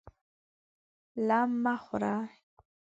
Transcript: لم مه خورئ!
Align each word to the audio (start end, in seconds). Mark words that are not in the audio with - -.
لم 1.27 1.49
مه 1.63 1.75
خورئ! 1.85 2.27